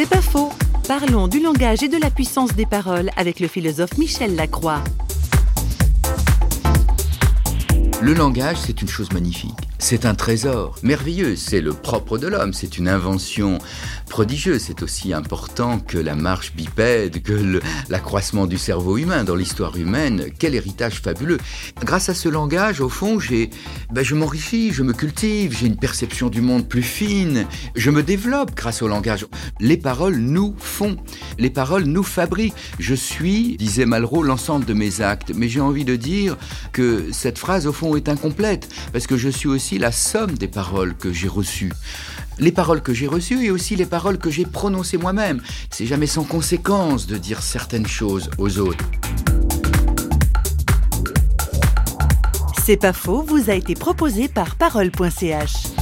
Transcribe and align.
C'est 0.00 0.08
pas 0.08 0.22
faux. 0.22 0.52
Parlons 0.86 1.26
du 1.26 1.40
langage 1.40 1.82
et 1.82 1.88
de 1.88 1.96
la 1.96 2.08
puissance 2.08 2.54
des 2.54 2.66
paroles 2.66 3.10
avec 3.16 3.40
le 3.40 3.48
philosophe 3.48 3.98
Michel 3.98 4.36
Lacroix. 4.36 4.80
Le 8.00 8.14
langage, 8.14 8.58
c'est 8.58 8.80
une 8.80 8.86
chose 8.86 9.10
magnifique. 9.10 9.67
C'est 9.80 10.06
un 10.06 10.14
trésor 10.14 10.74
merveilleux, 10.82 11.36
c'est 11.36 11.60
le 11.60 11.72
propre 11.72 12.18
de 12.18 12.26
l'homme, 12.26 12.52
c'est 12.52 12.78
une 12.78 12.88
invention 12.88 13.58
prodigieuse, 14.10 14.62
c'est 14.66 14.82
aussi 14.82 15.12
important 15.12 15.78
que 15.78 15.98
la 15.98 16.16
marche 16.16 16.52
bipède, 16.52 17.22
que 17.22 17.60
l'accroissement 17.88 18.46
du 18.46 18.58
cerveau 18.58 18.98
humain 18.98 19.22
dans 19.22 19.36
l'histoire 19.36 19.76
humaine, 19.76 20.26
quel 20.36 20.56
héritage 20.56 21.00
fabuleux. 21.00 21.38
Grâce 21.84 22.08
à 22.08 22.14
ce 22.14 22.28
langage, 22.28 22.80
au 22.80 22.88
fond, 22.88 23.20
j'ai, 23.20 23.50
ben, 23.92 24.02
je 24.02 24.16
m'enrichis, 24.16 24.72
je 24.72 24.82
me 24.82 24.92
cultive, 24.92 25.56
j'ai 25.56 25.66
une 25.66 25.76
perception 25.76 26.28
du 26.28 26.40
monde 26.40 26.68
plus 26.68 26.82
fine, 26.82 27.46
je 27.76 27.90
me 27.90 28.02
développe 28.02 28.56
grâce 28.56 28.82
au 28.82 28.88
langage. 28.88 29.26
Les 29.60 29.76
paroles 29.76 30.16
nous 30.16 30.56
font, 30.58 30.96
les 31.38 31.50
paroles 31.50 31.84
nous 31.84 32.02
fabriquent. 32.02 32.54
Je 32.80 32.94
suis, 32.94 33.56
disait 33.56 33.86
Malraux, 33.86 34.24
l'ensemble 34.24 34.64
de 34.64 34.74
mes 34.74 35.00
actes, 35.02 35.30
mais 35.34 35.48
j'ai 35.48 35.60
envie 35.60 35.84
de 35.84 35.94
dire 35.96 36.36
que 36.72 37.06
cette 37.12 37.38
phrase, 37.38 37.66
au 37.68 37.72
fond, 37.72 37.94
est 37.94 38.08
incomplète, 38.08 38.68
parce 38.92 39.06
que 39.06 39.16
je 39.16 39.28
suis 39.28 39.48
aussi 39.48 39.67
la 39.76 39.92
somme 39.92 40.38
des 40.38 40.48
paroles 40.48 40.96
que 40.96 41.12
j'ai 41.12 41.28
reçues. 41.28 41.72
Les 42.38 42.52
paroles 42.52 42.80
que 42.80 42.94
j'ai 42.94 43.06
reçues 43.06 43.44
et 43.44 43.50
aussi 43.50 43.76
les 43.76 43.84
paroles 43.84 44.16
que 44.16 44.30
j'ai 44.30 44.46
prononcées 44.46 44.96
moi-même. 44.96 45.42
C'est 45.70 45.84
jamais 45.84 46.06
sans 46.06 46.24
conséquence 46.24 47.06
de 47.06 47.18
dire 47.18 47.42
certaines 47.42 47.86
choses 47.86 48.30
aux 48.38 48.58
autres. 48.58 48.84
C'est 52.64 52.78
pas 52.78 52.94
faux, 52.94 53.22
vous 53.22 53.50
a 53.50 53.54
été 53.54 53.74
proposé 53.74 54.28
par 54.28 54.56
parole.ch. 54.56 55.77